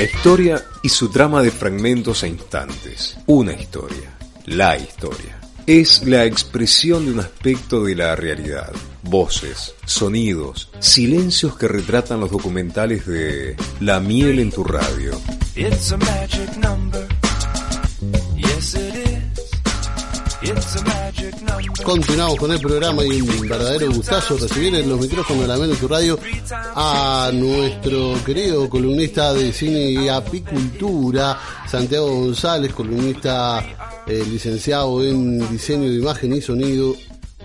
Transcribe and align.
La 0.00 0.06
historia 0.06 0.64
y 0.82 0.88
su 0.88 1.10
trama 1.10 1.42
de 1.42 1.50
fragmentos 1.50 2.22
e 2.22 2.28
instantes. 2.28 3.18
Una 3.26 3.52
historia. 3.52 4.16
La 4.46 4.78
historia. 4.78 5.38
Es 5.66 6.06
la 6.06 6.24
expresión 6.24 7.04
de 7.04 7.12
un 7.12 7.20
aspecto 7.20 7.84
de 7.84 7.96
la 7.96 8.16
realidad. 8.16 8.72
Voces, 9.02 9.74
sonidos, 9.84 10.70
silencios 10.78 11.54
que 11.58 11.68
retratan 11.68 12.18
los 12.18 12.30
documentales 12.30 13.06
de 13.06 13.56
La 13.80 14.00
miel 14.00 14.38
en 14.38 14.50
tu 14.50 14.64
radio. 14.64 15.20
It's 15.54 15.92
a 15.92 15.98
magic 15.98 16.56
number. 16.56 17.09
Continuamos 21.84 22.36
con 22.36 22.52
el 22.52 22.60
programa 22.60 23.04
y 23.04 23.20
un 23.20 23.48
verdadero 23.48 23.90
gustazo 23.92 24.36
recibir 24.36 24.74
en 24.74 24.88
los 24.88 25.00
micrófonos 25.00 25.46
de 25.46 25.68
la 25.68 25.76
tu 25.76 25.88
radio 25.88 26.18
a 26.74 27.30
nuestro 27.32 28.14
querido 28.24 28.68
columnista 28.68 29.32
de 29.32 29.52
cine 29.52 29.90
y 29.90 30.08
apicultura, 30.08 31.38
Santiago 31.68 32.08
González, 32.08 32.72
columnista 32.72 33.64
eh, 34.06 34.24
licenciado 34.28 35.02
en 35.04 35.50
diseño 35.50 35.88
de 35.88 35.96
imagen 35.96 36.34
y 36.34 36.40
sonido, 36.40 36.94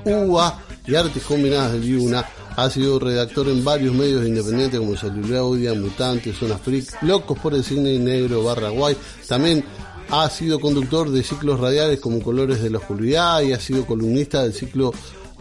UA 0.05 0.59
y 0.87 0.95
artes 0.95 1.23
combinadas 1.23 1.73
del 1.73 1.85
IUNA. 1.85 2.25
Ha 2.57 2.69
sido 2.69 2.99
redactor 2.99 3.49
en 3.49 3.63
varios 3.63 3.93
medios 3.93 4.25
independientes 4.25 4.79
como 4.79 4.95
Celuloidia, 4.95 5.73
Mutante, 5.73 6.33
Zona 6.33 6.57
Freak, 6.57 7.01
Locos 7.01 7.37
por 7.39 7.53
el 7.53 7.63
Cine 7.63 7.99
Negro, 7.99 8.43
Barra 8.43 8.69
Guay. 8.69 8.95
También 9.27 9.65
ha 10.09 10.29
sido 10.29 10.59
conductor 10.59 11.09
de 11.09 11.23
ciclos 11.23 11.59
radiales 11.59 11.99
como 11.99 12.21
Colores 12.21 12.61
de 12.61 12.69
la 12.69 12.77
Oscuridad 12.77 13.41
y 13.41 13.53
ha 13.53 13.59
sido 13.59 13.85
columnista 13.85 14.43
del 14.43 14.53
ciclo 14.53 14.93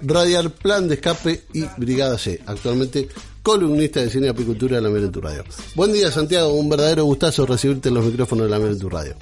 Radial 0.03 0.51
Plan 0.51 0.89
de 0.89 0.95
Escape 0.95 1.43
y 1.53 1.65
Brigada 1.77 2.19
C. 2.19 2.41
Actualmente 2.47 3.09
columnista 3.43 4.01
de 4.01 4.11
cine 4.11 4.27
y 4.27 4.31
apicultura 4.31 4.77
de 4.77 4.83
la 4.83 4.89
Mera 4.89 5.05
en 5.05 5.13
tu 5.13 5.21
Radio. 5.21 5.45
Buen 5.75 5.93
día 5.93 6.11
Santiago, 6.11 6.55
un 6.55 6.69
verdadero 6.69 7.05
gustazo 7.05 7.45
recibirte 7.45 7.91
en 7.91 7.95
los 7.95 8.05
micrófonos 8.05 8.47
de 8.47 8.51
la 8.51 8.59
Mera 8.59 8.73
en 8.73 8.79
tu 8.79 8.89
Radio. 8.89 9.15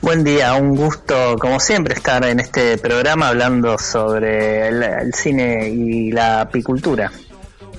Buen 0.00 0.24
día, 0.24 0.54
un 0.54 0.76
gusto 0.76 1.36
como 1.38 1.58
siempre 1.58 1.94
estar 1.94 2.24
en 2.24 2.40
este 2.40 2.78
programa 2.78 3.28
hablando 3.28 3.76
sobre 3.78 4.68
el 4.68 5.12
cine 5.12 5.68
y 5.68 6.12
la 6.12 6.42
apicultura. 6.42 7.10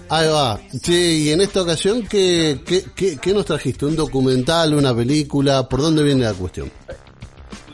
Ahí 0.09 0.27
va. 0.27 0.59
Che, 0.81 0.93
y 0.93 1.31
en 1.31 1.41
esta 1.41 1.61
ocasión, 1.61 2.07
¿qué, 2.07 2.61
qué, 2.65 2.85
qué, 2.95 3.17
qué 3.17 3.33
nos 3.33 3.45
trajiste? 3.45 3.85
¿Un 3.85 3.95
documental, 3.95 4.73
una 4.73 4.95
película? 4.95 5.67
¿Por 5.67 5.81
dónde 5.81 6.03
viene 6.03 6.23
la 6.23 6.33
cuestión? 6.33 6.71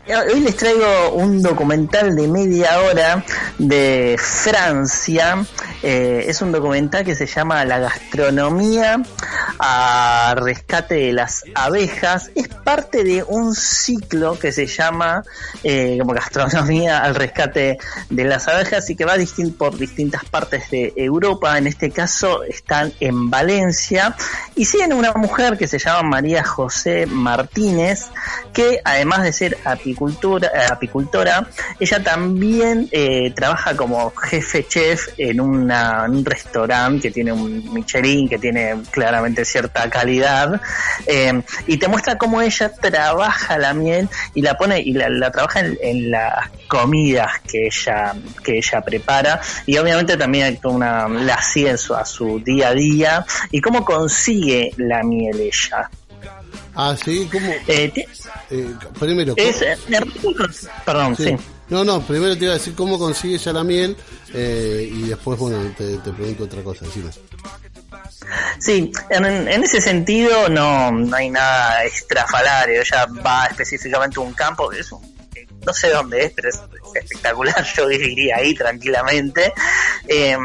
Hoy 0.05 0.41
les 0.41 0.57
traigo 0.57 1.13
un 1.13 1.41
documental 1.41 2.13
de 2.13 2.27
media 2.27 2.81
hora 2.81 3.23
de 3.57 4.17
Francia. 4.19 5.45
Eh, 5.81 6.25
es 6.27 6.41
un 6.41 6.51
documental 6.51 7.05
que 7.05 7.15
se 7.15 7.25
llama 7.25 7.63
La 7.63 7.79
gastronomía 7.79 9.01
a 9.59 10.35
rescate 10.37 10.95
de 10.95 11.13
las 11.13 11.43
abejas. 11.55 12.31
Es 12.35 12.47
parte 12.47 13.03
de 13.03 13.23
un 13.23 13.55
ciclo 13.55 14.37
que 14.37 14.51
se 14.51 14.67
llama 14.67 15.23
eh, 15.63 15.97
como 15.99 16.13
gastronomía 16.13 16.99
al 17.03 17.15
rescate 17.15 17.77
de 18.09 18.23
las 18.25 18.47
abejas 18.47 18.89
y 18.89 18.95
que 18.95 19.05
va 19.05 19.17
distin- 19.17 19.55
por 19.55 19.77
distintas 19.77 20.25
partes 20.25 20.69
de 20.71 20.93
Europa. 20.95 21.57
En 21.57 21.67
este 21.67 21.91
caso 21.91 22.43
están 22.43 22.93
en 22.99 23.29
Valencia 23.29 24.15
y 24.55 24.65
siguen 24.65 24.93
una 24.93 25.13
mujer 25.13 25.57
que 25.57 25.67
se 25.67 25.79
llama 25.79 26.03
María 26.03 26.43
José 26.43 27.05
Martínez 27.05 28.05
que 28.53 28.79
además 28.83 29.23
de 29.23 29.33
ser 29.33 29.57
apicultura, 29.65 30.51
apicultora, 30.71 31.47
ella 31.79 32.03
también 32.03 32.87
eh, 32.91 33.31
trabaja 33.35 33.75
como 33.75 34.11
jefe 34.15 34.67
chef 34.67 35.07
en, 35.17 35.41
una, 35.41 36.05
en 36.05 36.17
un 36.17 36.25
restaurante 36.25 37.07
que 37.07 37.11
tiene 37.11 37.31
un 37.31 37.73
Michelin, 37.73 38.29
que 38.29 38.37
tiene 38.37 38.75
claramente 38.91 39.42
cierta 39.45 39.89
calidad, 39.89 40.61
eh, 41.07 41.41
y 41.67 41.77
te 41.77 41.87
muestra 41.87 42.17
cómo 42.17 42.41
ella 42.41 42.71
trabaja 42.73 43.57
la 43.57 43.73
miel 43.73 44.09
y 44.33 44.41
la 44.41 44.57
pone 44.57 44.79
y 44.79 44.93
la, 44.93 45.09
la 45.09 45.31
trabaja 45.31 45.59
en, 45.61 45.77
en 45.81 46.11
las 46.11 46.49
comidas 46.67 47.29
que 47.49 47.67
ella 47.67 48.13
que 48.43 48.57
ella 48.57 48.81
prepara 48.81 49.41
y 49.65 49.77
obviamente 49.77 50.17
también 50.17 50.57
toda 50.57 50.75
una 50.75 51.07
la 51.09 51.39
su- 51.77 51.95
a 51.95 52.05
su 52.05 52.39
día 52.39 52.69
a 52.69 52.73
día 52.73 53.25
y 53.51 53.61
cómo 53.61 53.83
consigue 53.85 54.71
la 54.77 55.03
miel 55.03 55.39
ella. 55.39 55.89
Ah, 56.75 56.95
sí, 57.03 57.29
¿cómo? 57.31 57.51
Eh, 57.67 57.91
Eh, 58.49 58.75
primero, 58.99 59.33
es, 59.37 59.57
¿cómo- 59.57 60.31
eh, 60.35 60.45
perdón, 60.85 61.15
sí. 61.15 61.23
sí. 61.25 61.35
No, 61.69 61.83
no, 61.83 62.01
primero 62.01 62.37
te 62.37 62.43
iba 62.45 62.53
a 62.53 62.57
decir 62.57 62.75
cómo 62.75 62.99
consigue 62.99 63.35
ella 63.35 63.53
la 63.53 63.63
miel 63.63 63.95
eh, 64.33 64.89
y 64.91 65.03
después, 65.03 65.39
bueno, 65.39 65.57
te, 65.77 65.97
te 65.97 66.11
pregunto 66.11 66.43
otra 66.43 66.61
cosa 66.61 66.85
encima. 66.85 67.09
Sí, 68.59 68.91
en, 69.09 69.25
en 69.25 69.63
ese 69.63 69.81
sentido 69.81 70.49
no, 70.49 70.91
no 70.91 71.15
hay 71.15 71.29
nada 71.29 71.83
extrafalario. 71.85 72.81
Ella 72.81 73.05
va 73.25 73.45
específicamente 73.47 74.19
a 74.19 74.23
un 74.23 74.33
campo, 74.33 74.69
que 74.69 74.79
es 74.79 74.91
un- 74.91 75.13
no 75.65 75.73
sé 75.73 75.89
dónde 75.91 76.25
es, 76.25 76.33
pero 76.35 76.49
es, 76.49 76.55
es 76.55 77.03
espectacular. 77.03 77.63
Yo 77.75 77.89
iría 77.89 78.37
ahí 78.37 78.53
tranquilamente. 78.53 79.53
Eh, 80.07 80.37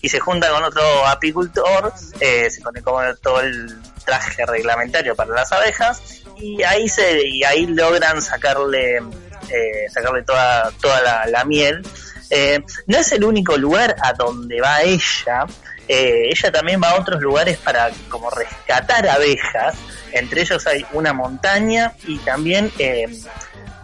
y 0.00 0.08
se 0.08 0.20
junta 0.20 0.48
con 0.50 0.62
otro 0.62 1.06
apicultor, 1.06 1.92
eh, 2.20 2.48
se 2.50 2.60
pone 2.60 2.82
como 2.82 3.00
todo 3.16 3.40
el 3.40 3.76
traje 4.04 4.46
reglamentario 4.46 5.14
para 5.16 5.32
las 5.34 5.50
abejas 5.52 6.22
y 6.36 6.62
ahí 6.62 6.88
se 6.88 7.26
y 7.26 7.42
ahí 7.44 7.66
logran 7.66 8.22
sacarle 8.22 8.98
eh, 8.98 9.86
sacarle 9.92 10.22
toda 10.22 10.70
toda 10.80 11.00
la, 11.02 11.26
la 11.26 11.44
miel. 11.44 11.82
Eh, 12.30 12.60
no 12.86 12.98
es 12.98 13.10
el 13.12 13.24
único 13.24 13.56
lugar 13.56 13.96
a 14.02 14.12
donde 14.12 14.60
va 14.60 14.82
ella. 14.82 15.46
Eh, 15.88 16.28
ella 16.30 16.52
también 16.52 16.80
va 16.82 16.90
a 16.90 17.00
otros 17.00 17.20
lugares 17.20 17.56
para 17.58 17.90
como 18.08 18.30
rescatar 18.30 19.08
abejas. 19.08 19.74
Entre 20.12 20.42
ellos 20.42 20.66
hay 20.66 20.84
una 20.92 21.12
montaña 21.12 21.92
y 22.06 22.18
también 22.18 22.70
eh, 22.78 23.06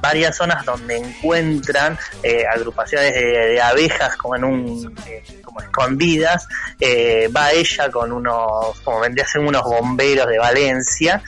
varias 0.01 0.37
zonas 0.37 0.67
donde 0.67 0.99
encuentran 0.99 1.99
eh, 2.23 2.45
agrupaciones 2.47 3.15
de, 3.15 3.61
abejas 3.61 4.17
como 4.17 4.37
en 4.37 4.45
un 4.45 4.95
como 5.43 5.61
escondidas. 5.61 6.47
Va 7.35 7.53
ella 7.53 7.91
con 7.91 8.13
unos, 8.13 8.79
como 8.81 9.01
vendría 9.01 9.25
a 9.35 9.39
unos 9.39 9.63
bomberos 9.63 10.29
de 10.29 10.39
Valencia 10.39 11.23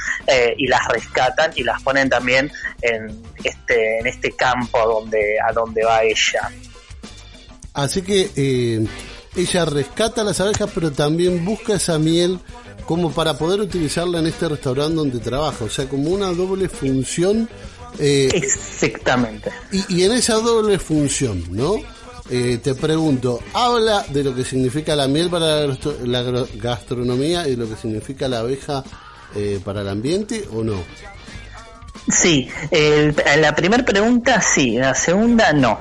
y 0.58 0.66
las 0.66 0.86
rescatan 0.88 1.52
y 1.54 1.62
las 1.62 1.82
ponen 1.82 2.10
también 2.10 2.52
en 2.82 3.22
este 3.42 4.00
en 4.00 4.06
este 4.06 4.32
campo 4.32 4.78
donde 4.86 5.36
a 5.40 5.52
donde 5.52 5.84
va 5.84 6.02
ella. 6.02 6.50
Así 7.72 8.02
que 8.02 8.86
ella 9.36 9.64
rescata 9.64 10.24
las 10.24 10.40
abejas, 10.40 10.70
pero 10.74 10.90
también 10.92 11.44
busca 11.44 11.74
esa 11.74 11.98
miel 11.98 12.38
como 12.86 13.10
para 13.12 13.36
poder 13.36 13.60
utilizarla 13.60 14.18
en 14.20 14.26
este 14.28 14.48
restaurante 14.48 14.94
donde 14.94 15.18
trabaja. 15.18 15.64
O 15.64 15.68
sea, 15.70 15.88
como 15.88 16.10
una 16.10 16.28
doble 16.32 16.68
función. 16.68 17.48
eh, 17.98 18.28
Exactamente. 18.32 19.50
y, 19.72 19.96
y 19.96 20.04
en 20.04 20.12
esa 20.12 20.34
doble 20.34 20.78
función, 20.78 21.44
¿no? 21.50 21.76
Eh, 22.28 22.58
te 22.62 22.74
pregunto, 22.74 23.38
¿habla 23.54 24.04
de 24.08 24.24
lo 24.24 24.34
que 24.34 24.44
significa 24.44 24.96
la 24.96 25.06
miel 25.06 25.30
para 25.30 25.66
la 26.04 26.22
gastronomía 26.56 27.46
y 27.48 27.54
lo 27.54 27.68
que 27.68 27.76
significa 27.76 28.26
la 28.28 28.40
abeja 28.40 28.82
eh, 29.36 29.60
para 29.64 29.82
el 29.82 29.88
ambiente 29.88 30.44
o 30.52 30.64
no? 30.64 30.74
Sí, 32.08 32.48
el- 32.70 33.14
la 33.40 33.54
primera 33.54 33.84
pregunta 33.84 34.40
sí, 34.40 34.72
la 34.76 34.94
segunda 34.94 35.52
no. 35.52 35.78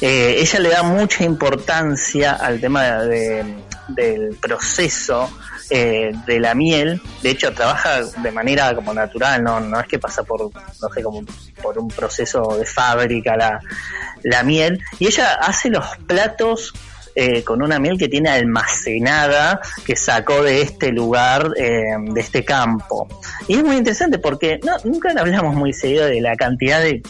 Eh, 0.00 0.36
ella 0.38 0.58
le 0.60 0.68
da 0.70 0.82
mucha 0.82 1.24
importancia 1.24 2.32
al 2.32 2.60
tema 2.60 3.02
de- 3.04 3.62
del 3.88 4.36
proceso 4.40 5.30
eh, 5.70 6.12
de 6.26 6.40
la 6.40 6.54
miel. 6.54 7.00
De 7.22 7.30
hecho, 7.30 7.52
trabaja 7.52 8.02
de 8.02 8.30
manera 8.30 8.74
como 8.74 8.92
natural, 8.94 9.42
no, 9.42 9.80
es 9.80 9.86
que 9.86 9.98
pasa 9.98 10.22
por, 10.22 10.40
no 10.42 10.88
sé, 10.94 11.02
como 11.02 11.22
por 11.62 11.78
un 11.78 11.88
proceso 11.88 12.56
de 12.58 12.66
fábrica 12.66 13.36
la, 13.36 13.60
la 14.22 14.42
miel. 14.42 14.82
Y 14.98 15.06
ella 15.06 15.34
hace 15.34 15.70
los 15.70 15.84
platos 16.06 16.72
eh, 17.14 17.42
con 17.44 17.62
una 17.62 17.78
miel 17.78 17.96
que 17.98 18.08
tiene 18.08 18.28
almacenada, 18.30 19.60
que 19.84 19.96
sacó 19.96 20.42
de 20.42 20.62
este 20.62 20.90
lugar, 20.92 21.50
de 21.50 22.20
este 22.20 22.44
campo. 22.44 23.06
Y 23.48 23.56
es 23.56 23.64
muy 23.64 23.76
interesante 23.76 24.18
porque 24.18 24.58
no, 24.64 24.76
nunca 24.84 25.12
hablamos 25.16 25.54
muy 25.54 25.72
seguido 25.72 26.06
de 26.06 26.20
la 26.20 26.36
cantidad 26.36 26.80
de, 26.80 27.02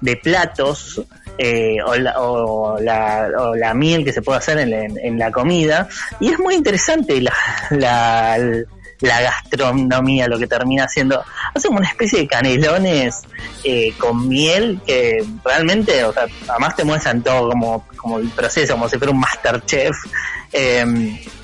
de 0.00 0.16
platos 0.16 1.02
eh, 1.38 1.76
o, 1.84 1.94
la, 1.96 2.20
o, 2.20 2.78
la, 2.80 3.28
o 3.38 3.54
la 3.54 3.74
miel 3.74 4.04
que 4.04 4.12
se 4.12 4.22
puede 4.22 4.38
hacer 4.38 4.58
en, 4.58 4.70
la- 4.70 4.84
en 5.02 5.18
la 5.18 5.30
comida. 5.30 5.88
Y 6.20 6.30
es 6.32 6.38
muy 6.38 6.54
interesante 6.54 7.20
la, 7.20 7.32
la, 7.70 8.38
la 9.00 9.20
gastronomía, 9.20 10.28
lo 10.28 10.38
que 10.38 10.46
termina 10.46 10.84
haciendo. 10.84 11.22
Hacen 11.54 11.74
una 11.74 11.88
especie 11.88 12.20
de 12.20 12.28
canelones 12.28 13.22
eh, 13.64 13.92
con 13.98 14.28
miel 14.28 14.80
que 14.86 15.24
realmente, 15.44 16.04
o 16.04 16.12
sea, 16.12 16.26
además 16.48 16.76
te 16.76 16.84
muestran 16.84 17.22
todo 17.22 17.50
como, 17.50 17.86
como 17.96 18.18
el 18.18 18.28
proceso, 18.30 18.74
como 18.74 18.88
si 18.88 18.98
fuera 18.98 19.12
un 19.12 19.20
masterchef. 19.20 19.96
Eh, 20.56 20.84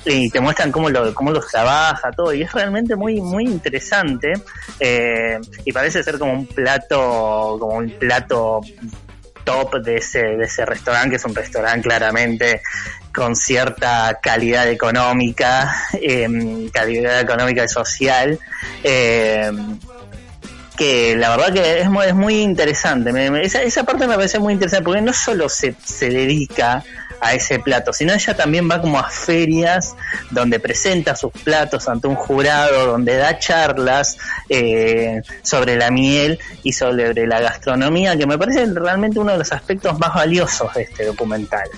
y 0.05 0.29
te 0.29 0.39
muestran 0.39 0.71
cómo 0.71 0.89
lo 0.89 1.13
cómo 1.13 1.31
los 1.31 1.45
trabaja 1.49 2.11
todo 2.15 2.33
y 2.33 2.43
es 2.43 2.51
realmente 2.53 2.95
muy 2.95 3.19
muy 3.19 3.43
interesante 3.43 4.31
eh, 4.79 5.37
y 5.65 5.71
parece 5.73 6.01
ser 6.01 6.17
como 6.17 6.31
un 6.31 6.45
plato 6.47 7.57
como 7.59 7.75
un 7.75 7.89
plato 7.99 8.61
top 9.43 9.75
de 9.81 9.97
ese, 9.97 10.19
de 10.19 10.45
ese 10.45 10.65
restaurante, 10.65 11.11
que 11.11 11.15
es 11.17 11.25
un 11.25 11.35
restaurante 11.35 11.87
claramente 11.87 12.61
con 13.13 13.35
cierta 13.35 14.19
calidad 14.21 14.69
económica, 14.69 15.75
em, 15.93 16.69
calidad 16.69 17.19
económica 17.19 17.63
y 17.63 17.67
social. 17.67 18.39
em, 18.83 19.77
que 20.77 21.15
la 21.15 21.29
verdad 21.29 21.53
que 21.53 21.81
es 21.81 21.89
muy, 21.91 22.05
es 22.07 22.15
muy 22.15 22.41
interesante. 22.41 23.11
Esa, 23.43 23.61
esa 23.61 23.83
parte 23.83 24.07
me 24.07 24.15
parece 24.15 24.39
muy 24.39 24.53
interesante 24.53 24.83
porque 24.83 25.01
no 25.01 25.13
solo 25.13 25.47
se, 25.47 25.75
se 25.83 26.09
dedica 26.09 26.83
a 27.21 27.35
ese 27.35 27.59
plato, 27.59 27.93
sino 27.93 28.13
ella 28.13 28.35
también 28.35 28.69
va 28.69 28.81
como 28.81 28.99
a 28.99 29.09
ferias 29.09 29.95
donde 30.31 30.59
presenta 30.59 31.15
sus 31.15 31.31
platos 31.31 31.87
ante 31.87 32.07
un 32.07 32.15
jurado, 32.15 32.87
donde 32.87 33.15
da 33.15 33.37
charlas 33.37 34.17
eh, 34.49 35.21
sobre 35.43 35.77
la 35.77 35.91
miel 35.91 36.39
y 36.63 36.73
sobre 36.73 37.27
la 37.27 37.39
gastronomía, 37.39 38.17
que 38.17 38.25
me 38.25 38.37
parece 38.37 38.65
realmente 38.73 39.19
uno 39.19 39.33
de 39.33 39.37
los 39.37 39.51
aspectos 39.51 39.97
más 39.99 40.15
valiosos 40.15 40.73
de 40.73 40.81
este 40.81 41.05
documental. 41.05 41.69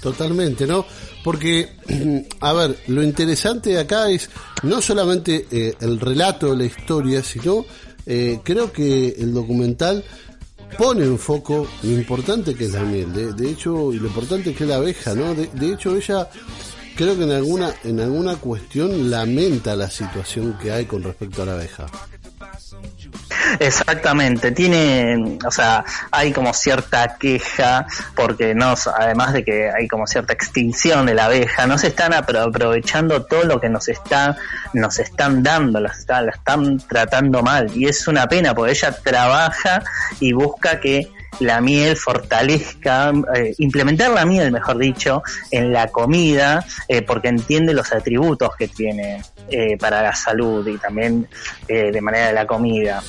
Totalmente, 0.00 0.66
¿no? 0.66 0.86
Porque, 1.24 1.70
a 2.40 2.52
ver, 2.52 2.76
lo 2.86 3.02
interesante 3.02 3.76
acá 3.78 4.08
es 4.08 4.30
no 4.62 4.80
solamente 4.80 5.46
eh, 5.50 5.74
el 5.80 5.98
relato 5.98 6.50
de 6.50 6.56
la 6.56 6.64
historia, 6.64 7.22
sino 7.24 7.66
eh, 8.06 8.38
creo 8.44 8.72
que 8.72 9.16
el 9.18 9.34
documental 9.34 10.04
pone 10.76 11.04
en 11.04 11.18
foco 11.18 11.66
lo 11.82 11.90
importante 11.90 12.54
que 12.54 12.66
es 12.66 12.72
la 12.72 12.82
miel. 12.82 13.12
De, 13.12 13.32
de 13.32 13.50
hecho, 13.50 13.92
y 13.92 13.98
lo 13.98 14.08
importante 14.08 14.54
que 14.54 14.64
es 14.64 14.70
la 14.70 14.76
abeja, 14.76 15.14
¿no? 15.14 15.34
De, 15.34 15.46
de 15.46 15.72
hecho, 15.72 15.96
ella 15.96 16.28
creo 16.96 17.16
que 17.16 17.24
en 17.24 17.30
alguna, 17.30 17.72
en 17.84 18.00
alguna 18.00 18.36
cuestión 18.36 19.08
lamenta 19.08 19.76
la 19.76 19.88
situación 19.88 20.58
que 20.60 20.72
hay 20.72 20.84
con 20.86 21.02
respecto 21.02 21.42
a 21.42 21.46
la 21.46 21.52
abeja. 21.52 21.86
Exactamente, 23.60 24.52
tiene, 24.52 25.38
o 25.46 25.50
sea, 25.50 25.84
hay 26.10 26.32
como 26.32 26.52
cierta 26.54 27.16
queja 27.18 27.86
porque 28.14 28.54
no, 28.54 28.74
además 28.98 29.32
de 29.32 29.44
que 29.44 29.70
hay 29.70 29.88
como 29.88 30.06
cierta 30.06 30.32
extinción 30.32 31.06
de 31.06 31.14
la 31.14 31.26
abeja, 31.26 31.66
no 31.66 31.78
se 31.78 31.88
están 31.88 32.12
apro- 32.12 32.48
aprovechando 32.48 33.24
todo 33.24 33.44
lo 33.44 33.60
que 33.60 33.68
nos 33.68 33.88
está, 33.88 34.36
nos 34.74 34.98
están 34.98 35.42
dando, 35.42 35.80
la 35.80 35.90
están 35.90 36.78
tratando 36.78 37.42
mal 37.42 37.70
y 37.74 37.86
es 37.86 38.08
una 38.08 38.26
pena 38.26 38.54
porque 38.54 38.72
ella 38.72 38.92
trabaja 38.92 39.82
y 40.20 40.32
busca 40.32 40.80
que 40.80 41.08
la 41.40 41.60
miel 41.60 41.96
fortalezca, 41.96 43.12
eh, 43.34 43.54
implementar 43.58 44.10
la 44.10 44.24
miel, 44.24 44.50
mejor 44.50 44.78
dicho, 44.78 45.22
en 45.50 45.72
la 45.72 45.86
comida, 45.88 46.64
eh, 46.88 47.02
porque 47.02 47.28
entiende 47.28 47.72
los 47.74 47.92
atributos 47.92 48.50
que 48.56 48.66
tiene 48.66 49.22
eh, 49.50 49.76
para 49.78 50.02
la 50.02 50.14
salud 50.14 50.66
y 50.66 50.78
también 50.78 51.28
eh, 51.66 51.90
de 51.92 52.00
manera 52.00 52.28
de 52.28 52.32
la 52.34 52.46
comida. 52.46 53.02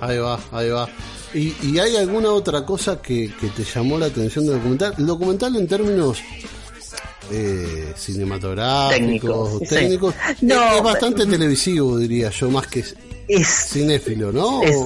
Ahí 0.00 0.18
va, 0.18 0.38
ahí 0.52 0.70
va. 0.70 0.88
¿Y, 1.32 1.54
y 1.62 1.78
hay 1.78 1.96
alguna 1.96 2.30
otra 2.30 2.64
cosa 2.64 3.00
que, 3.00 3.32
que 3.40 3.48
te 3.48 3.62
llamó 3.62 3.98
la 3.98 4.06
atención 4.06 4.46
del 4.46 4.56
documental? 4.56 4.94
El 4.98 5.06
documental 5.06 5.56
en 5.56 5.68
términos 5.68 6.18
eh, 7.30 7.92
cinematográficos, 7.96 9.60
Técnicos, 9.68 10.14
sí. 10.38 10.46
No, 10.46 10.70
es, 10.70 10.76
es 10.76 10.82
bastante 10.82 11.26
televisivo, 11.26 11.96
diría 11.98 12.30
yo, 12.30 12.50
más 12.50 12.66
que 12.66 12.84
Es, 13.28 13.48
cinéfilo, 13.70 14.32
¿no? 14.32 14.62
es 14.62 14.76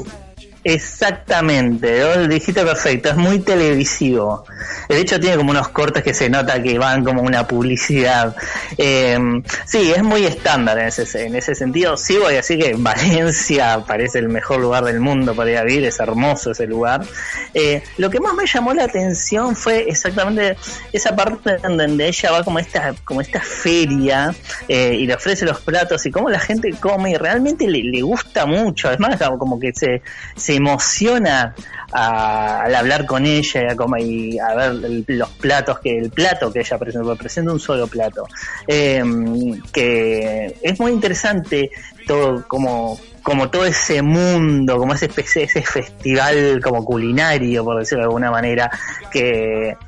exactamente, 0.64 2.26
dijiste 2.28 2.64
perfecto, 2.64 3.10
es 3.10 3.16
muy 3.16 3.40
televisivo. 3.40 4.44
De 4.88 4.98
hecho 5.00 5.20
tiene 5.20 5.36
como 5.36 5.50
unos 5.50 5.68
cortes 5.68 6.02
que 6.02 6.14
se 6.14 6.28
nota 6.30 6.62
que 6.62 6.78
van 6.78 7.04
como 7.04 7.22
una 7.22 7.46
publicidad. 7.46 8.34
Eh, 8.78 9.18
sí, 9.66 9.92
es 9.94 10.02
muy 10.02 10.24
estándar 10.24 10.78
en 10.78 10.86
ese, 10.88 11.26
en 11.26 11.36
ese 11.36 11.54
sentido. 11.54 11.96
Sí 11.96 12.16
voy 12.16 12.34
a 12.34 12.36
decir 12.36 12.58
que 12.58 12.74
Valencia 12.76 13.84
parece 13.86 14.18
el 14.18 14.28
mejor 14.28 14.60
lugar 14.60 14.84
del 14.84 15.00
mundo 15.00 15.34
para 15.34 15.50
ir 15.50 15.58
a 15.58 15.64
vivir, 15.64 15.84
es 15.84 16.00
hermoso 16.00 16.50
ese 16.52 16.66
lugar. 16.66 17.02
Eh, 17.52 17.82
lo 17.98 18.10
que 18.10 18.20
más 18.20 18.34
me 18.34 18.46
llamó 18.46 18.74
la 18.74 18.84
atención 18.84 19.54
fue 19.56 19.88
exactamente 19.88 20.56
esa 20.92 21.14
parte 21.14 21.56
donde 21.58 22.08
ella 22.08 22.30
va 22.32 22.42
como 22.44 22.58
esta, 22.58 22.94
como 23.04 23.20
esta 23.20 23.40
feria 23.40 24.34
eh, 24.68 24.94
y 24.98 25.06
le 25.06 25.14
ofrece 25.14 25.44
los 25.44 25.60
platos 25.60 26.04
y 26.06 26.10
cómo 26.10 26.30
la 26.30 26.40
gente 26.40 26.70
come 26.80 27.12
y 27.12 27.16
realmente 27.16 27.66
le, 27.68 28.00
gusta 28.02 28.44
mucho. 28.46 28.88
Además, 28.88 29.16
como- 29.18 29.38
como 29.44 29.60
que 29.60 29.72
se 29.74 30.02
emociona 30.56 31.54
a- 31.92 32.62
al 32.62 32.74
hablar 32.74 33.06
con 33.06 33.24
ella 33.26 33.62
y 33.62 33.72
a, 33.72 33.76
comer- 33.76 34.02
y 34.02 34.38
a 34.38 34.54
ver 34.54 34.74
los 35.08 35.28
platos 35.30 35.78
que 35.80 35.96
el 35.98 36.10
plato 36.10 36.52
que 36.52 36.60
ella 36.60 36.78
presenta, 36.78 37.14
presenta 37.14 37.52
un 37.52 37.60
solo 37.60 37.86
plato. 37.86 38.26
Eh, 38.66 39.02
que 39.72 40.56
es 40.62 40.80
muy 40.80 40.92
interesante 40.92 41.70
todo 42.06 42.46
como 42.46 42.98
como 43.22 43.48
todo 43.48 43.64
ese 43.64 44.02
mundo, 44.02 44.76
como 44.76 44.92
ese 44.92 45.08
ese 45.16 45.62
festival 45.62 46.60
como 46.62 46.84
culinario, 46.84 47.64
por 47.64 47.78
decirlo 47.78 48.02
de 48.02 48.08
alguna 48.08 48.30
manera, 48.30 48.70
que, 49.10 49.78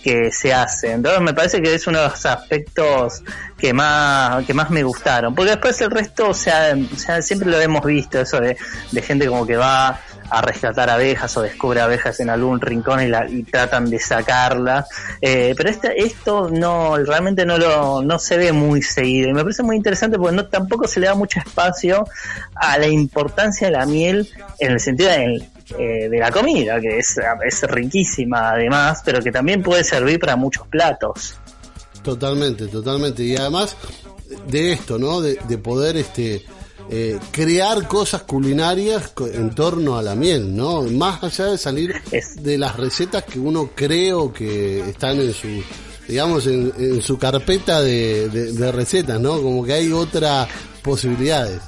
que 0.00 0.30
se 0.30 0.54
hace. 0.54 0.92
Entonces 0.92 1.20
me 1.20 1.34
parece 1.34 1.60
que 1.60 1.74
es 1.74 1.84
uno 1.88 1.98
de 2.02 2.08
los 2.08 2.24
aspectos 2.24 3.24
que 3.58 3.72
más, 3.72 4.44
que 4.46 4.54
más 4.54 4.70
me 4.70 4.84
gustaron. 4.84 5.34
Porque 5.34 5.50
después 5.50 5.80
el 5.80 5.90
resto, 5.90 6.28
o 6.28 6.34
sea, 6.34 6.72
o 6.92 6.96
sea, 6.96 7.20
siempre 7.20 7.50
lo 7.50 7.60
hemos 7.60 7.84
visto, 7.84 8.20
eso 8.20 8.38
de, 8.38 8.56
de 8.92 9.02
gente 9.02 9.26
como 9.26 9.44
que 9.44 9.56
va 9.56 9.98
a 10.30 10.42
rescatar 10.42 10.90
abejas 10.90 11.36
o 11.36 11.42
descubre 11.42 11.80
abejas 11.80 12.18
en 12.20 12.30
algún 12.30 12.60
rincón 12.60 13.02
y, 13.02 13.08
la, 13.08 13.28
y 13.28 13.42
tratan 13.44 13.90
de 13.90 13.98
sacarlas. 13.98 14.88
Eh, 15.20 15.54
pero 15.56 15.70
este, 15.70 16.02
esto 16.02 16.48
no, 16.50 16.96
realmente 16.96 17.44
no 17.46 17.58
lo, 17.58 18.02
no 18.02 18.18
se 18.18 18.36
ve 18.36 18.52
muy 18.52 18.82
seguido. 18.82 19.28
Y 19.30 19.34
me 19.34 19.42
parece 19.42 19.62
muy 19.62 19.76
interesante 19.76 20.18
porque 20.18 20.36
no, 20.36 20.46
tampoco 20.46 20.86
se 20.86 21.00
le 21.00 21.06
da 21.06 21.14
mucho 21.14 21.40
espacio 21.40 22.04
a 22.54 22.78
la 22.78 22.86
importancia 22.86 23.68
de 23.68 23.72
la 23.72 23.86
miel 23.86 24.28
en 24.58 24.72
el 24.72 24.80
sentido 24.80 25.10
de, 25.10 25.48
eh, 25.78 26.08
de 26.08 26.18
la 26.18 26.30
comida, 26.30 26.80
que 26.80 26.98
es, 26.98 27.18
es 27.44 27.62
riquísima 27.62 28.50
además, 28.50 29.02
pero 29.04 29.22
que 29.22 29.32
también 29.32 29.62
puede 29.62 29.84
servir 29.84 30.18
para 30.18 30.36
muchos 30.36 30.66
platos. 30.68 31.38
Totalmente, 32.02 32.66
totalmente. 32.66 33.22
Y 33.22 33.36
además 33.36 33.76
de 34.46 34.72
esto, 34.72 34.98
¿no? 34.98 35.20
De, 35.20 35.38
de 35.48 35.58
poder 35.58 35.96
este 35.96 36.44
eh, 36.90 37.18
crear 37.30 37.88
cosas 37.88 38.22
culinarias 38.22 39.12
en 39.32 39.54
torno 39.54 39.96
a 39.96 40.02
la 40.02 40.14
miel, 40.14 40.54
¿no? 40.54 40.82
Más 40.82 41.22
allá 41.24 41.46
de 41.52 41.58
salir 41.58 41.94
de 42.36 42.58
las 42.58 42.76
recetas 42.76 43.24
que 43.24 43.38
uno 43.38 43.70
cree 43.74 44.12
o 44.12 44.32
que 44.32 44.80
están 44.88 45.18
en 45.20 45.32
su, 45.32 45.48
digamos, 46.08 46.46
en, 46.46 46.72
en 46.78 47.02
su 47.02 47.18
carpeta 47.18 47.80
de, 47.82 48.28
de- 48.28 48.52
de 48.52 48.72
recetas, 48.72 49.20
¿no? 49.20 49.40
Como 49.42 49.64
que 49.64 49.72
hay 49.72 49.92
otras 49.92 50.48
posibilidades. 50.82 51.60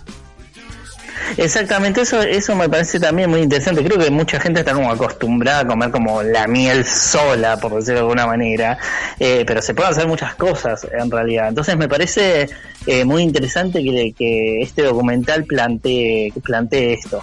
Exactamente, 1.37 2.03
eso, 2.03 2.21
eso 2.23 2.55
me 2.55 2.69
parece 2.69 3.01
también 3.01 3.31
muy 3.31 3.41
interesante. 3.41 3.83
Creo 3.85 3.99
que 3.99 4.11
mucha 4.11 4.41
gente 4.41 4.61
está 4.61 4.73
como 4.73 4.91
acostumbrada 4.91 5.61
a 5.61 5.67
comer 5.67 5.91
como 5.91 6.23
la 6.23 6.47
miel 6.47 6.85
sola, 6.85 7.59
por 7.59 7.75
decirlo 7.75 7.95
de 7.95 8.01
alguna 8.01 8.27
manera, 8.27 8.79
eh, 9.19 9.45
pero 9.47 9.61
se 9.63 9.75
pueden 9.75 9.93
hacer 9.93 10.07
muchas 10.07 10.35
cosas 10.35 10.87
en 10.91 11.11
realidad. 11.11 11.49
Entonces 11.49 11.77
me 11.77 11.89
parece 11.89 12.49
eh, 12.87 13.05
muy 13.05 13.23
interesante 13.23 13.83
que, 13.83 14.15
que 14.17 14.63
este 14.63 14.83
documental 14.83 15.45
plantee, 15.45 16.33
plantee 16.43 16.95
esto. 16.95 17.23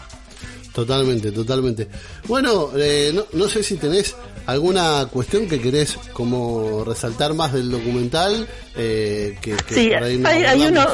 Totalmente, 0.73 1.31
totalmente. 1.31 1.87
Bueno, 2.27 2.71
eh, 2.75 3.11
no, 3.13 3.25
no 3.33 3.47
sé 3.47 3.61
si 3.61 3.77
tenés 3.77 4.15
alguna 4.47 5.07
cuestión 5.11 5.47
que 5.47 5.61
querés 5.61 5.97
como 6.13 6.83
resaltar 6.83 7.33
más 7.35 7.53
del 7.53 7.69
documental. 7.69 8.47
Eh, 8.75 9.37
que, 9.39 9.55
que 9.55 9.73
Sí, 9.75 9.89
por 9.89 10.03
ahí 10.03 10.17
no 10.17 10.27
hay, 10.27 10.43
hay 10.43 10.61
uno. 10.61 10.85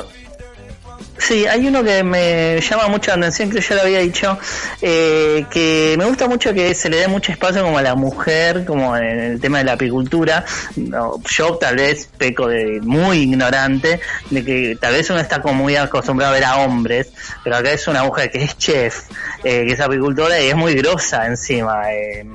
Sí, 1.18 1.46
hay 1.46 1.68
uno 1.68 1.84
que 1.84 2.02
me 2.02 2.60
llama 2.62 2.88
mucho 2.88 3.12
la 3.12 3.18
atención, 3.18 3.50
que 3.50 3.60
ya 3.62 3.76
lo 3.76 3.82
había 3.82 4.00
dicho, 4.00 4.38
eh, 4.82 5.46
que 5.52 5.96
me 5.98 6.06
gusta 6.06 6.28
mucho 6.28 6.54
que 6.54 6.74
se 6.74 6.90
le 6.90 6.98
dé 6.98 7.08
mucho 7.08 7.32
espacio 7.32 7.62
como 7.62 7.78
a 7.78 7.82
la 7.82 7.94
mujer, 7.94 8.66
como 8.66 8.96
en 8.96 9.20
el 9.20 9.42
tema 9.42 9.60
de 9.60 9.66
la 9.66 9.74
apicultura. 9.74 10.46
Yo 10.76 11.58
tal 11.58 11.76
vez 11.76 12.10
peco 12.18 12.48
de 12.48 12.80
muy 12.82 13.20
ignorante, 13.20 14.00
de 14.30 14.46
que 14.46 14.78
tal 14.80 14.94
vez 14.94 15.10
uno 15.10 15.20
está 15.20 15.42
como 15.42 15.56
muy 15.56 15.76
acostumbrado 15.76 16.32
a 16.32 16.36
ver 16.36 16.46
a 16.46 16.58
hombres, 16.58 17.12
pero 17.44 17.58
acá 17.58 17.72
es 17.72 17.88
una 17.88 18.04
mujer 18.04 18.32
que 18.32 18.44
es 18.44 18.58
chef, 18.58 19.02
eh, 19.44 19.66
que 19.68 19.74
es 19.74 19.80
apicultora 19.80 20.42
y 20.42 20.48
es 20.48 20.56
muy 20.56 20.74
grosa 20.74 21.26
encima. 21.26 21.92
eh, 21.94 22.26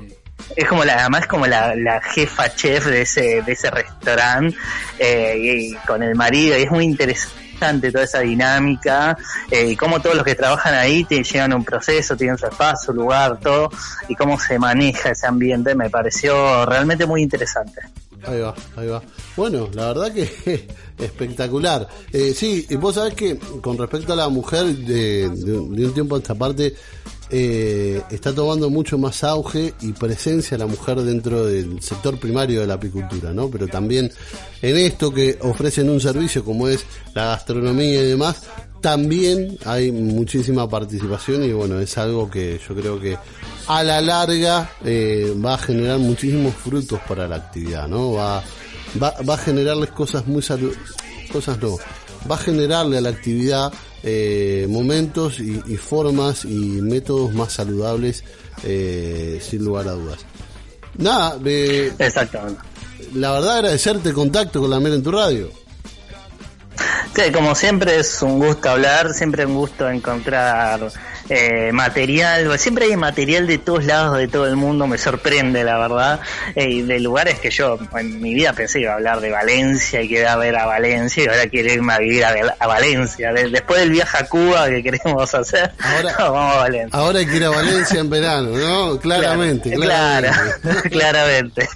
es 0.57 0.69
como 0.69 0.85
la, 0.85 1.01
además 1.01 1.27
como 1.27 1.47
la, 1.47 1.75
la 1.75 2.01
jefa 2.03 2.55
chef 2.55 2.87
de 2.87 3.03
ese, 3.03 3.43
de 3.43 3.53
ese 3.53 3.71
restaurante 3.71 4.57
eh, 4.99 5.71
con 5.87 6.03
el 6.03 6.15
marido 6.15 6.59
y 6.59 6.63
es 6.63 6.71
muy 6.71 6.85
interesante 6.85 7.44
toda 7.59 8.05
esa 8.05 8.21
dinámica 8.21 9.17
eh, 9.51 9.71
y 9.71 9.77
cómo 9.77 10.01
todos 10.01 10.17
los 10.17 10.25
que 10.25 10.35
trabajan 10.35 10.75
ahí 10.75 11.05
te 11.05 11.23
llevan 11.23 11.53
un 11.53 11.65
proceso, 11.65 12.17
tienen 12.17 12.39
su 12.39 12.47
espacio, 12.47 12.87
su 12.87 12.93
lugar, 12.93 13.39
todo 13.41 13.71
y 14.09 14.15
cómo 14.15 14.39
se 14.39 14.59
maneja 14.59 15.11
ese 15.11 15.27
ambiente 15.27 15.75
me 15.75 15.91
pareció 15.91 16.67
realmente 16.67 17.07
muy 17.07 17.23
interesante. 17.23 17.81
Ahí 18.27 18.41
va, 18.41 18.55
ahí 18.77 18.89
va. 18.89 19.03
Bueno, 19.37 19.69
la 19.75 19.89
verdad 19.89 20.13
que 20.13 20.67
espectacular. 20.99 21.87
Eh, 22.13 22.33
sí, 22.35 22.67
y 22.69 22.77
vos 22.77 22.95
sabés 22.95 23.15
que 23.15 23.39
con 23.61 23.77
respecto 23.79 24.13
a 24.13 24.17
la 24.17 24.29
mujer, 24.29 24.67
de 24.77 25.29
un 25.29 25.95
tiempo 25.95 26.17
a 26.17 26.19
esta 26.19 26.35
parte, 26.35 26.75
eh, 27.31 28.03
está 28.11 28.35
tomando 28.35 28.69
mucho 28.69 28.99
más 28.99 29.25
auge 29.25 29.75
y 29.81 29.93
presencia 29.93 30.59
la 30.59 30.67
mujer 30.67 31.01
dentro 31.01 31.47
del 31.47 31.81
sector 31.83 32.19
primario 32.19 32.61
de 32.61 32.67
la 32.67 32.75
apicultura, 32.75 33.33
¿no? 33.33 33.51
Pero 33.51 33.67
también 33.67 34.13
en 34.61 34.77
esto 34.77 35.13
que 35.13 35.39
ofrecen 35.41 35.89
un 35.89 36.01
servicio 36.01 36.45
como 36.45 36.69
es 36.69 36.85
la 37.15 37.27
gastronomía 37.27 38.03
y 38.03 38.09
demás, 38.09 38.43
también 38.85 39.57
hay 39.65 39.91
muchísima 39.91 40.69
participación 40.69 41.43
y 41.43 41.53
bueno, 41.53 41.81
es 41.81 41.97
algo 41.97 42.31
que 42.31 42.61
yo 42.69 42.75
creo 42.75 43.01
que 43.01 43.17
a 43.67 43.83
la 43.83 44.03
larga 44.03 44.73
eh, 44.85 45.35
va 45.43 45.55
a 45.55 45.59
generar 45.59 45.99
muchísimos 45.99 46.55
frutos 46.55 47.01
para 47.09 47.27
la 47.27 47.37
actividad, 47.37 47.89
¿no? 47.89 48.13
Va, 48.13 48.45
va, 49.03 49.15
va 49.27 49.35
a 49.35 49.39
generarles 49.39 49.89
cosas 49.89 50.27
muy 50.27 50.43
saludables, 50.43 50.91
cosas 51.33 51.59
no, 51.63 51.79
va 52.31 52.35
a 52.35 52.39
generarle 52.39 52.99
a 52.99 53.01
la 53.01 53.09
actividad 53.09 53.73
eh, 54.03 54.67
momentos 54.69 55.41
y, 55.41 55.63
y 55.67 55.79
formas 55.79 56.45
y 56.45 56.83
métodos 56.83 57.33
más 57.33 57.55
saludables 57.55 58.23
eh, 58.65 59.41
sin 59.41 59.65
lugar 59.65 59.89
a 59.89 59.93
dudas. 59.93 60.19
Nada, 60.99 61.39
eh, 61.43 61.91
Exactamente. 61.99 62.61
la 63.15 63.33
verdad 63.33 63.57
agradecerte 63.57 64.11
el 64.11 64.15
contacto 64.15 64.61
con 64.61 64.69
la 64.69 64.79
Mera 64.79 64.95
en 64.95 65.03
tu 65.03 65.11
radio. 65.11 65.64
Sí, 67.15 67.31
como 67.31 67.55
siempre 67.55 68.01
es 68.01 68.23
un 68.23 68.41
gusto 68.41 68.71
hablar, 68.71 69.15
siempre 69.15 69.47
un 69.47 69.55
gusto 69.55 69.89
encontrar 69.89 70.81
eh, 71.29 71.71
material, 71.73 72.59
siempre 72.59 72.87
hay 72.87 72.97
material 72.97 73.47
de 73.47 73.59
todos 73.59 73.85
lados, 73.85 74.19
de 74.19 74.29
todo 74.29 74.47
el 74.47 74.57
mundo, 74.57 74.87
me 74.87 74.99
sorprende 74.99 75.65
la 75.65 75.79
verdad, 75.79 76.21
eh, 76.55 76.69
y 76.69 76.83
de 76.83 77.01
lugares 77.01 77.39
que 77.41 77.51
yo 77.51 77.79
en 77.99 78.21
mi 78.21 78.35
vida 78.35 78.53
pensé 78.53 78.79
que 78.79 78.83
iba 78.85 78.93
a 78.93 78.97
hablar 78.97 79.21
de 79.21 79.31
Valencia 79.31 80.03
y 80.03 80.09
que 80.09 80.21
iba 80.21 80.33
a 80.33 80.37
ver 80.37 80.57
a 80.57 80.67
Valencia 80.67 81.25
y 81.25 81.27
ahora 81.27 81.47
quiero 81.49 81.73
irme 81.73 81.93
a 81.95 81.99
vivir 81.99 82.25
a, 82.25 82.35
a 82.59 82.67
Valencia, 82.67 83.33
De- 83.33 83.49
después 83.51 83.81
del 83.81 83.91
viaje 83.91 84.19
a 84.19 84.27
Cuba 84.27 84.69
que 84.69 84.83
queremos 84.83 85.35
hacer, 85.35 85.71
Ahora- 85.79 86.15
vamos 86.19 86.55
a 86.55 86.59
Valencia. 86.59 86.99
Ahora 86.99 87.19
hay 87.21 87.27
que 87.27 87.37
ir 87.37 87.45
a 87.45 87.51
Valencia 87.51 88.01
en 88.01 88.11
verano, 88.11 88.51
¿no? 88.51 88.99
Claramente, 89.01 89.71
Claro, 89.73 90.29
claramente. 90.29 90.89
claramente. 90.91 91.69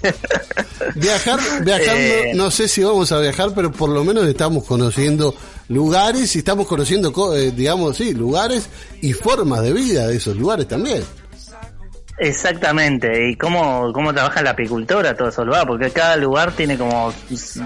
Viajar, 0.95 1.39
viajar 1.63 1.95
Eh. 1.97 2.31
no, 2.35 2.45
no 2.45 2.51
sé 2.51 2.67
si 2.67 2.83
vamos 2.83 3.11
a 3.11 3.19
viajar, 3.19 3.49
pero 3.55 3.71
por 3.71 3.89
lo 3.89 4.03
menos 4.03 4.25
estamos 4.27 4.63
conociendo 4.65 5.33
lugares 5.69 6.35
y 6.35 6.39
estamos 6.39 6.67
conociendo, 6.67 7.13
co- 7.13 7.35
eh, 7.35 7.51
digamos, 7.51 7.95
sí, 7.97 8.13
lugares 8.13 8.67
y 9.01 9.13
formas 9.13 9.61
de 9.61 9.71
vida 9.73 10.07
de 10.07 10.17
esos 10.17 10.35
lugares 10.35 10.67
también. 10.67 11.03
Exactamente, 12.21 13.29
y 13.29 13.37
cómo, 13.37 13.93
cómo 13.93 14.13
trabaja 14.13 14.41
la 14.41 14.49
apicultura, 14.49 15.15
todo 15.15 15.29
eso 15.29 15.45
porque 15.65 15.89
cada 15.91 16.17
lugar 16.17 16.51
tiene 16.51 16.77
como 16.77 17.13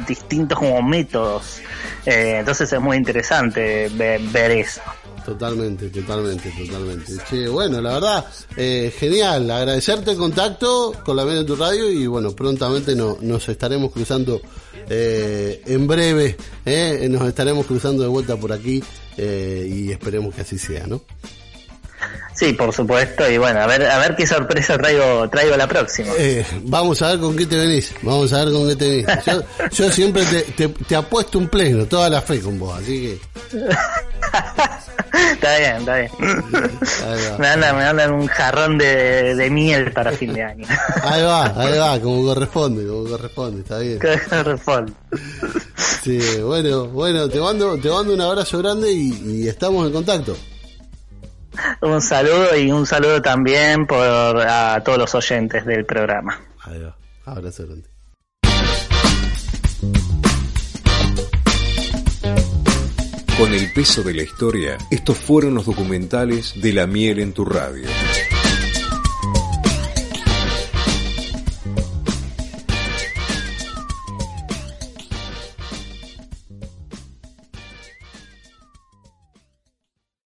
distintos 0.07 0.59
como 0.59 0.81
métodos, 0.83 1.59
Eh, 2.05 2.35
entonces 2.39 2.71
es 2.71 2.79
muy 2.81 2.97
interesante 2.97 3.89
ve- 3.93 4.19
ver, 4.31 4.51
eso. 4.51 4.81
Totalmente, 5.25 5.89
totalmente, 5.89 6.51
totalmente. 6.57 7.13
Che, 7.29 7.47
bueno, 7.47 7.79
la 7.81 7.93
verdad, 7.93 8.25
eh, 8.57 8.93
genial. 8.97 9.49
Agradecerte 9.49 10.11
el 10.11 10.17
contacto 10.17 10.93
con 11.03 11.15
la 11.15 11.23
en 11.23 11.45
tu 11.45 11.55
radio 11.55 11.89
y 11.89 12.05
bueno, 12.07 12.31
prontamente 12.35 12.95
no- 12.95 13.17
nos 13.21 13.47
estaremos 13.49 13.91
cruzando 13.91 14.41
eh, 14.89 15.61
en 15.65 15.87
breve. 15.87 16.35
eh, 16.65 17.07
nos 17.09 17.27
estaremos 17.27 17.65
cruzando 17.65 18.03
de 18.03 18.09
vuelta 18.09 18.35
por 18.35 18.51
aquí 18.51 18.83
y 19.17 19.91
esperemos 19.91 20.33
que 20.35 20.41
así 20.41 20.57
sea, 20.57 20.85
¿no? 20.87 21.01
Sí, 22.35 22.51
por 22.53 22.73
supuesto, 22.73 23.29
y 23.29 23.37
bueno, 23.37 23.59
a 23.61 23.67
ver, 23.67 23.85
a 23.85 23.99
ver 23.99 24.15
qué 24.15 24.25
sorpresa 24.25 24.75
traigo, 24.77 25.29
traigo 25.29 25.55
la 25.55 25.67
próxima. 25.67 26.11
Eh, 26.17 26.43
vamos 26.63 26.99
a 27.03 27.11
ver 27.11 27.19
con 27.19 27.35
qué 27.37 27.45
te 27.45 27.55
venís. 27.55 27.93
Vamos 28.01 28.33
a 28.33 28.43
ver 28.43 28.51
con 28.53 28.67
qué 28.67 28.75
te 28.75 28.89
venís. 28.89 29.05
Yo, 29.25 29.43
yo 29.71 29.91
siempre 29.91 30.25
te, 30.25 30.41
te, 30.41 30.67
te 30.67 30.95
apuesto 30.95 31.37
un 31.37 31.47
pleno, 31.47 31.85
toda 31.85 32.09
la 32.09 32.21
fe 32.23 32.39
con 32.41 32.57
vos, 32.57 32.77
así 32.81 33.19
que. 33.51 33.57
está 35.43 35.59
bien, 35.59 35.75
está 35.77 35.95
bien. 35.97 36.11
Ahí 37.05 37.29
va. 37.29 37.37
me 37.37 37.47
mandan, 37.49 37.77
me 37.77 37.83
mandan 37.83 38.13
un 38.13 38.27
jarrón 38.27 38.77
de, 38.77 39.35
de 39.35 39.49
miel 39.49 39.91
para 39.91 40.11
fin 40.11 40.33
de 40.33 40.43
año. 40.43 40.65
Ahí 41.03 41.21
va, 41.21 41.45
ahí 41.55 41.77
va, 41.77 41.99
como 41.99 42.23
corresponde, 42.23 42.87
como 42.87 43.09
corresponde, 43.09 43.61
está 43.61 43.79
bien. 43.79 43.99
Que 43.99 44.15
responde. 44.15 44.93
Sí, 45.75 46.19
bueno, 46.41 46.87
bueno, 46.87 47.29
te 47.29 47.39
mando, 47.39 47.77
te 47.77 47.89
mando 47.89 48.13
un 48.13 48.21
abrazo 48.21 48.59
grande 48.59 48.91
y, 48.91 49.11
y 49.25 49.47
estamos 49.47 49.85
en 49.87 49.93
contacto. 49.93 50.35
Un 51.81 52.01
saludo 52.01 52.55
y 52.55 52.71
un 52.71 52.85
saludo 52.85 53.21
también 53.21 53.85
por 53.85 54.41
a 54.41 54.81
todos 54.83 54.97
los 54.97 55.15
oyentes 55.15 55.65
del 55.65 55.85
programa. 55.85 56.39
Ahí 56.63 56.79
va, 56.81 56.95
abrazo 57.25 57.65
grande. 57.65 57.92
Con 63.37 63.51
el 63.51 63.73
peso 63.73 64.03
de 64.03 64.13
la 64.13 64.21
historia, 64.21 64.77
estos 64.91 65.17
fueron 65.17 65.55
los 65.55 65.65
documentales 65.65 66.61
de 66.61 66.71
la 66.71 66.85
miel 66.85 67.19
en 67.19 67.33
tu 67.33 67.43
radio. 67.43 67.87